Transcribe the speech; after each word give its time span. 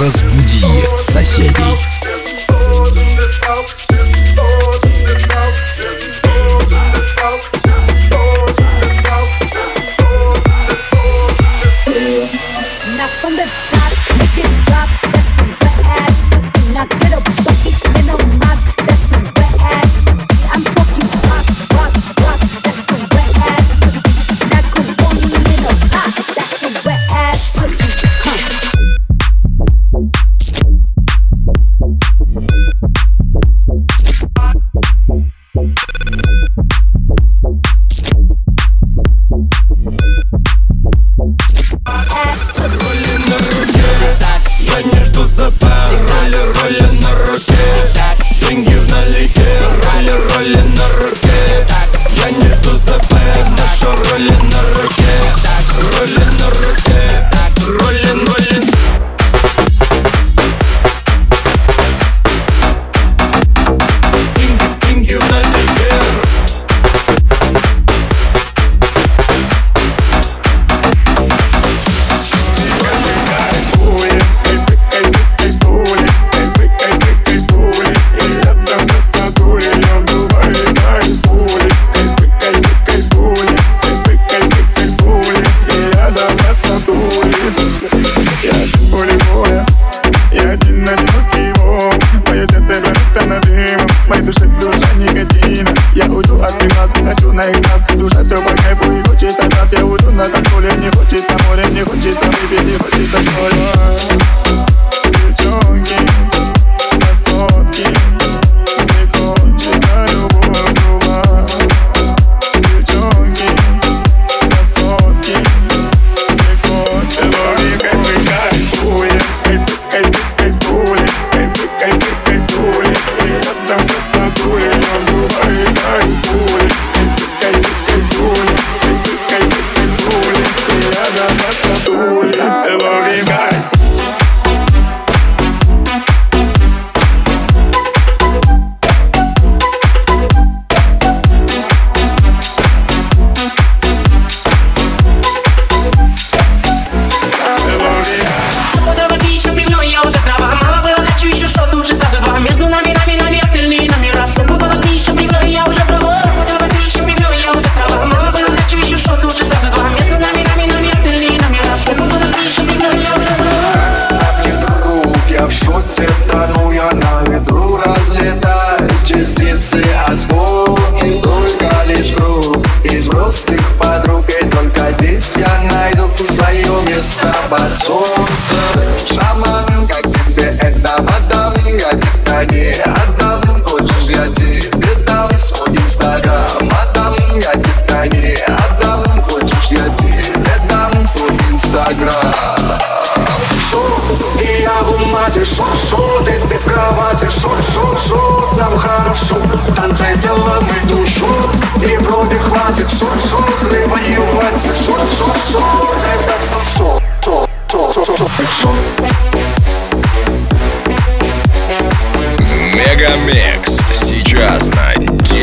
Разбуди 0.00 0.64
соседей. 0.94 1.91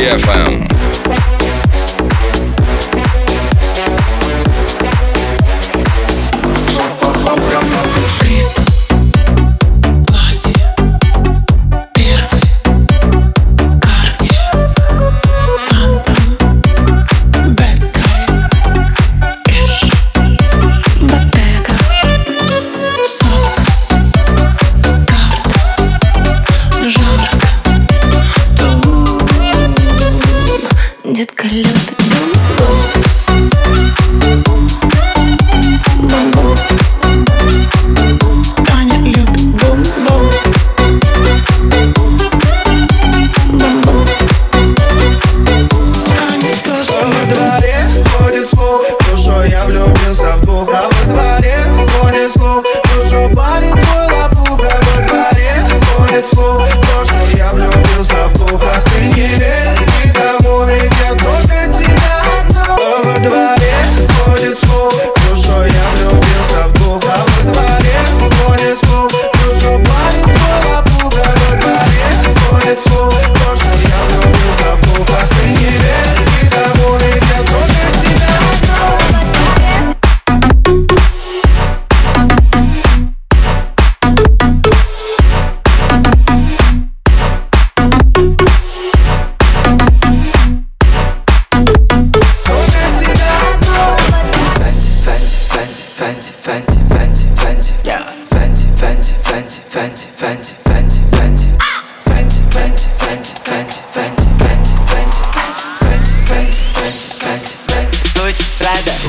FM. 0.10 0.49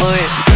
fluid. 0.01 0.50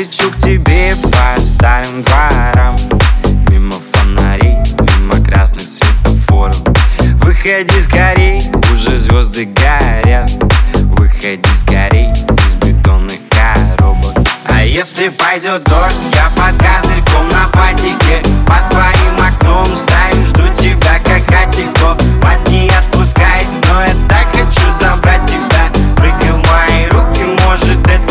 лечу 0.00 0.30
к 0.30 0.36
тебе 0.38 0.94
по 0.96 1.40
старым 1.42 2.02
дворам 2.02 2.74
Мимо 3.50 3.74
фонарей, 3.92 4.56
мимо 4.96 5.22
красных 5.22 5.66
светофоров. 5.66 6.56
Выходи 7.22 7.82
скорей, 7.82 8.40
уже 8.72 8.98
звезды 8.98 9.44
горят. 9.44 10.30
Выходи 10.96 11.50
скорей 11.54 12.10
из 12.12 12.54
бетонных 12.54 13.18
коробок. 13.28 14.16
А 14.48 14.64
если 14.64 15.08
пойдет 15.08 15.64
дождь, 15.64 16.14
я 16.14 16.30
под 16.34 16.56
козырьком 16.58 17.28
на 17.28 17.48
патике 17.48 18.22
Под 18.46 18.70
твоим 18.70 19.20
окном 19.20 19.66
стою, 19.76 20.26
жду 20.26 20.48
тебя 20.54 20.98
как 21.04 21.26
котельков 21.26 21.98
Мать 22.22 22.48
не 22.48 22.70
отпускает, 22.70 23.46
но 23.68 23.82
я 23.82 23.94
так 24.08 24.26
хочу 24.32 24.70
забрать 24.72 25.26
тебя. 25.26 25.70
Прыгай 25.96 26.32
в 26.32 26.38
мои 26.38 26.86
руки, 26.90 27.24
может 27.44 27.86
это 27.86 28.09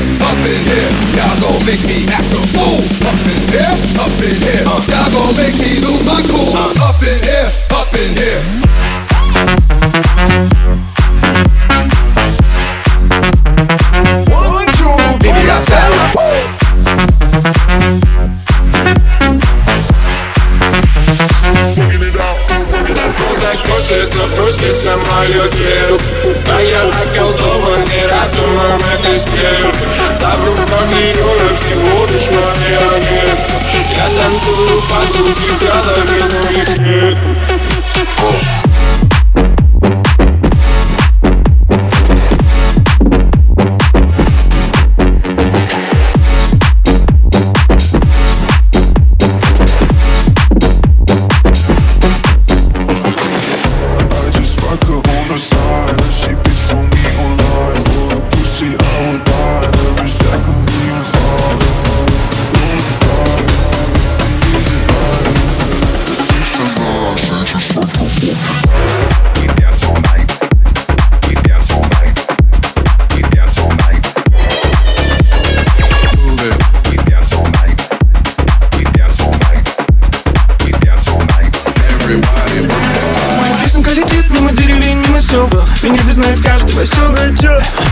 here, 0.00 0.18
up 0.22 0.38
in 0.38 0.62
here. 0.66 0.90
Y'all 1.16 1.40
gon' 1.40 1.64
make 1.66 1.82
me 1.86 2.06
act 2.10 2.30
a 2.32 2.42
fool. 2.54 2.82
Up 3.06 3.18
in 3.26 3.42
here, 3.50 3.74
up 3.98 4.12
in 4.22 4.36
here. 4.42 4.64
Y'all 4.64 5.10
gon' 5.10 5.36
make 5.36 5.56
me 5.58 5.80
lose 5.80 6.04
my 6.04 6.22
cool. 6.28 6.77
faz 34.88 35.14
o 35.14 35.24
que 35.24 35.66
cada 35.66 36.04
menino 36.04 36.38
me 36.80 38.57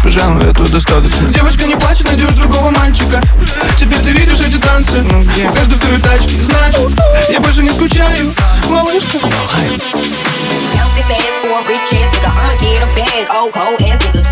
Пожалуй, 0.03 0.45
этого 0.45 0.69
достаточно 0.69 1.29
Девочка, 1.33 1.65
не 1.65 1.77
плачь, 1.77 2.01
найдешь 2.01 2.35
другого 2.35 2.71
мальчика 2.71 3.21
Теперь 3.79 4.01
ты 4.01 4.11
видишь 4.11 4.41
эти 4.41 4.59
танцы 4.59 5.03
ну, 5.03 5.23
где? 5.23 5.49
У 5.49 5.53
каждой 5.53 5.79
второй 5.79 6.01
тачки 6.01 6.41
Значит, 6.41 6.91
я 7.29 7.41
больше 7.41 7.63
не 7.63 7.71
скучаю, 7.71 8.33
малышка 8.69 9.19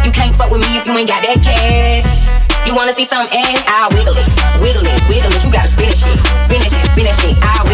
You 0.05 0.13
can't 0.13 0.37
fuck 0.37 0.51
with 0.51 0.61
me 0.61 0.77
if 0.77 0.85
you 0.85 0.93
ain't 0.99 1.09
got 1.09 1.23
that 1.25 1.41
cash. 1.41 2.05
You 2.69 2.75
wanna 2.75 2.93
see 2.93 3.07
some 3.07 3.25
ass? 3.33 3.65
I'll 3.65 3.89
wiggle 3.97 4.13
it, 4.13 4.29
wiggle 4.61 4.85
it, 4.85 5.01
wiggle 5.09 5.33
it. 5.33 5.41
You 5.41 5.51
gotta 5.51 5.69
spin 5.69 5.89
that 5.89 5.97
shit, 5.97 6.21
spin 6.45 6.61
that 6.61 6.69
shit, 6.69 6.85
spin 6.93 7.05
that 7.09 7.17
shit. 7.17 7.33
I'll 7.41 7.65
wiggle 7.65 7.73
it. 7.73 7.74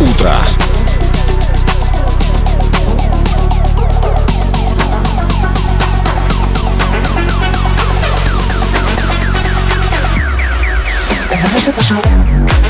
утро. 0.00 0.34
Запиши, 11.42 11.72
пожалуйста. 11.72 12.69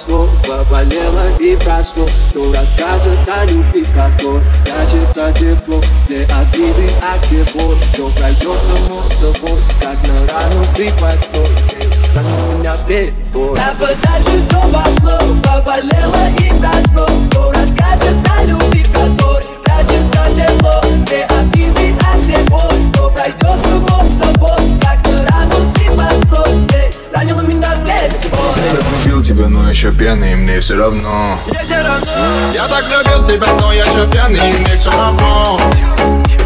пошло, 0.00 0.28
поболело 0.46 1.36
и 1.38 1.56
прошло. 1.56 2.08
Кто 2.30 2.52
расскажет 2.52 3.18
о 3.28 3.44
любви, 3.44 3.82
в 3.82 3.94
какой 3.94 4.40
Качется 4.64 5.32
тепло, 5.32 5.80
где 6.04 6.24
обиды, 6.24 6.90
а 7.02 7.18
где 7.24 7.44
боль. 7.54 7.76
Все 7.88 8.08
пройдет 8.10 8.60
само 8.60 9.02
собой, 9.10 9.58
как 9.80 9.96
на 10.06 10.32
рану 10.32 10.64
сыпать 10.64 11.24
соль 11.24 11.79
у 12.24 12.58
меня 12.58 12.76
спеть 12.76 13.12
Да 13.32 13.72
подальше 13.78 14.42
все 14.42 14.60
пошло 14.72 15.18
Поболело 15.42 16.28
и 16.38 16.48
прошло 16.60 17.06
Кто 17.30 17.52
расскажет 17.52 18.16
о 18.28 18.44
любви, 18.44 18.84
в 18.84 18.92
которой 18.92 19.44
прячется 19.64 20.34
тепло? 20.34 20.80
Где 21.02 21.24
обиды, 21.24 21.94
а 22.04 22.18
где 22.18 22.36
боль 22.50 22.84
Все 22.92 23.10
пройдет 23.10 23.64
само 23.64 24.10
собой. 24.10 24.78
Как 24.80 25.06
на 25.06 25.26
рану 25.28 25.66
сыпать 25.66 26.28
соль 26.28 27.14
Ранила 27.14 27.40
меня 27.42 27.74
спеть 27.76 28.16
Я 28.24 28.72
любил 28.72 29.22
тебя, 29.22 29.48
но 29.48 29.70
еще 29.70 29.92
пьяный, 29.92 30.34
мне 30.34 30.60
все 30.60 30.76
равно. 30.76 31.38
Я 31.72 32.66
так 32.68 32.84
любил 32.90 33.28
тебя, 33.28 33.46
но 33.60 33.72
я 33.72 33.84
еще 33.84 34.06
пьяный, 34.10 34.52
мне 34.58 34.76
все 34.76 34.90
равно. 34.90 35.60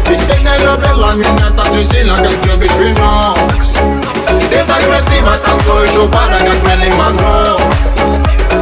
Ты 0.05 0.15
не 0.15 0.57
любила 0.63 1.13
меня 1.15 1.49
так 1.57 1.73
же 1.73 1.83
сильно, 1.83 2.15
как 2.15 2.45
любишь 2.45 2.75
вино 2.77 3.35
И 4.55 4.57
ты 4.57 4.63
так 4.63 4.85
красиво 4.85 5.33
танцуешь 5.35 5.97
у 5.97 6.07
пара, 6.07 6.37
как 6.39 6.63
Мэрилин 6.63 6.95
Монро. 6.95 7.57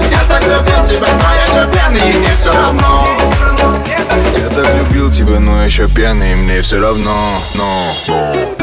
Я 0.09 0.23
так 0.27 0.41
любил 0.47 0.85
тебя, 0.87 1.07
но 1.07 1.35
я 1.35 1.45
еще 1.45 1.71
пьяный, 1.71 2.13
мне 2.13 2.35
все 2.35 2.51
равно. 2.51 3.07
Я 4.39 4.49
так 4.49 4.75
любил 4.75 5.11
тебя, 5.11 5.39
но 5.39 5.63
еще 5.63 5.87
пьяный, 5.87 6.35
мне 6.35 6.61
все 6.61 6.79
равно, 6.79 7.15
но 7.53 7.65
Я 8.03 8.62